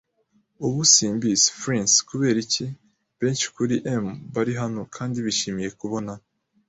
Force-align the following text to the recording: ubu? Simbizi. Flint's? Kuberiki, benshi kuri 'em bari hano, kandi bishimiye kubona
ubu? 0.65 0.79
Simbizi. 0.93 1.47
Flint's? 1.59 1.95
Kuberiki, 2.07 2.65
benshi 3.19 3.45
kuri 3.55 3.75
'em 3.93 4.05
bari 4.33 4.53
hano, 4.61 4.81
kandi 4.95 5.17
bishimiye 5.25 5.69
kubona 5.79 6.11